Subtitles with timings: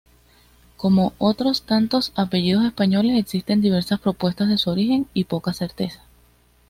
[0.77, 6.01] Como otros tantos apellidos españoles existen diversas propuestas de su origen, y poca certeza.